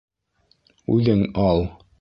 Үҙең 0.97 1.23
ал. 1.47 1.65